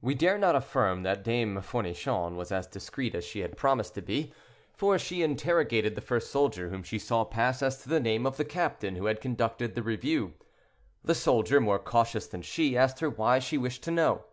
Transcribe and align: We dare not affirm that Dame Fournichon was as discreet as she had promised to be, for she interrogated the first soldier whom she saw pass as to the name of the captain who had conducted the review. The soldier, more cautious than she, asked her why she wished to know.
We 0.00 0.16
dare 0.16 0.36
not 0.36 0.56
affirm 0.56 1.04
that 1.04 1.22
Dame 1.22 1.60
Fournichon 1.62 2.34
was 2.34 2.50
as 2.50 2.66
discreet 2.66 3.14
as 3.14 3.24
she 3.24 3.38
had 3.38 3.56
promised 3.56 3.94
to 3.94 4.02
be, 4.02 4.34
for 4.74 4.98
she 4.98 5.22
interrogated 5.22 5.94
the 5.94 6.00
first 6.00 6.28
soldier 6.32 6.70
whom 6.70 6.82
she 6.82 6.98
saw 6.98 7.22
pass 7.24 7.62
as 7.62 7.80
to 7.82 7.88
the 7.88 8.00
name 8.00 8.26
of 8.26 8.36
the 8.36 8.44
captain 8.44 8.96
who 8.96 9.04
had 9.04 9.20
conducted 9.20 9.76
the 9.76 9.84
review. 9.84 10.34
The 11.04 11.14
soldier, 11.14 11.60
more 11.60 11.78
cautious 11.78 12.26
than 12.26 12.42
she, 12.42 12.76
asked 12.76 12.98
her 12.98 13.10
why 13.10 13.38
she 13.38 13.56
wished 13.56 13.84
to 13.84 13.92
know. 13.92 14.24